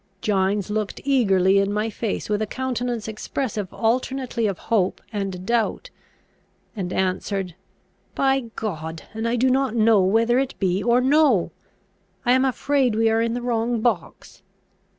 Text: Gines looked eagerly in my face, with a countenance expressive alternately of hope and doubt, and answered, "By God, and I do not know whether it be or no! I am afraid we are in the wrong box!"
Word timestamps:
Gines 0.19 0.71
looked 0.71 0.99
eagerly 1.03 1.59
in 1.59 1.71
my 1.71 1.91
face, 1.91 2.27
with 2.27 2.41
a 2.41 2.47
countenance 2.47 3.07
expressive 3.07 3.71
alternately 3.71 4.47
of 4.47 4.57
hope 4.57 4.99
and 5.13 5.45
doubt, 5.45 5.91
and 6.75 6.91
answered, 6.91 7.53
"By 8.15 8.45
God, 8.55 9.03
and 9.13 9.27
I 9.27 9.35
do 9.35 9.51
not 9.51 9.75
know 9.75 10.01
whether 10.01 10.39
it 10.39 10.57
be 10.59 10.81
or 10.81 11.01
no! 11.01 11.51
I 12.25 12.31
am 12.31 12.45
afraid 12.45 12.95
we 12.95 13.11
are 13.11 13.21
in 13.21 13.35
the 13.35 13.43
wrong 13.43 13.79
box!" 13.79 14.41